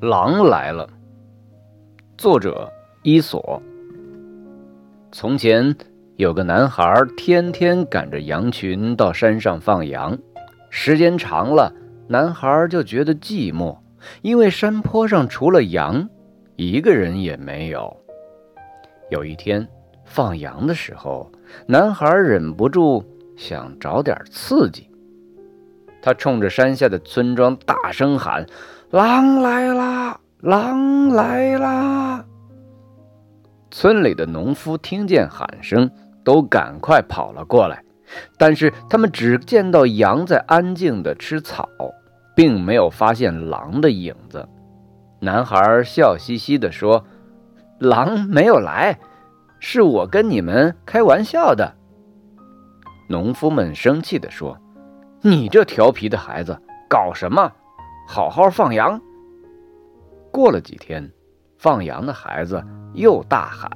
[0.00, 0.88] 狼来了。
[2.16, 3.60] 作者：伊索。
[5.12, 5.76] 从前
[6.16, 10.18] 有个男孩，天天赶着羊群到山上放羊。
[10.70, 11.70] 时间长了，
[12.08, 13.76] 男孩就觉得寂寞，
[14.22, 16.08] 因为山坡上除了羊，
[16.56, 17.94] 一个人也没有。
[19.10, 19.68] 有一天
[20.06, 21.30] 放羊的时候，
[21.66, 23.04] 男孩忍不住
[23.36, 24.89] 想找点刺激。
[26.02, 28.46] 他冲着山下的村庄大声喊
[28.90, 30.18] ：“狼来啦！
[30.40, 32.24] 狼来啦！”
[33.70, 35.90] 村里的农夫听见喊声，
[36.24, 37.84] 都赶快跑了过来。
[38.38, 41.68] 但是他们只见到羊在安静地吃草，
[42.34, 44.48] 并没有发现狼的影子。
[45.20, 47.04] 男孩笑嘻嘻地说
[47.78, 48.98] ：“狼没有来，
[49.60, 51.74] 是我跟你们开玩笑的。”
[53.08, 54.58] 农夫们生气地说。
[55.22, 57.52] 你这调皮的孩子，搞什么？
[58.08, 59.00] 好好放羊。
[60.32, 61.10] 过了几天，
[61.58, 63.70] 放羊的孩子又大喊：“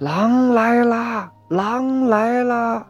[0.00, 1.30] 狼来啦！
[1.48, 2.86] 狼来啦！”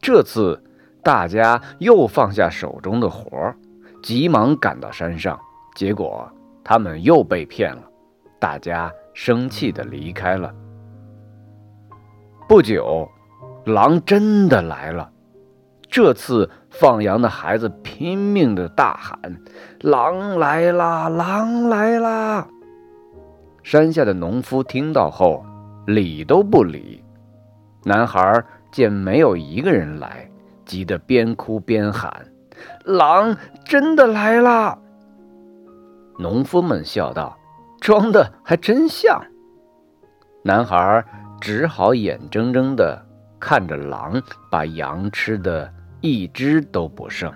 [0.00, 0.62] 这次
[1.02, 3.54] 大家又放下手中的活
[4.02, 5.38] 急忙赶到山上。
[5.74, 6.26] 结果
[6.64, 7.82] 他们又被骗了，
[8.38, 10.54] 大家生气的离开了。
[12.48, 13.06] 不久，
[13.66, 15.10] 狼真的来了。
[15.96, 19.18] 这次放羊的孩子拼命的大喊
[19.80, 21.08] ：“狼来啦！
[21.08, 22.46] 狼来啦！”
[23.64, 25.42] 山下的农夫听到后，
[25.86, 27.02] 理都不理。
[27.82, 30.30] 男孩见没有一个人来，
[30.66, 32.26] 急得边哭边喊
[32.84, 34.76] ：“狼真的来啦！”
[36.20, 37.38] 农夫们笑道
[37.80, 39.18] ：“装的还真像。”
[40.44, 41.02] 男孩
[41.40, 43.02] 只好眼睁睁的
[43.40, 45.72] 看着狼把羊吃的。
[46.00, 47.32] 一只都不剩。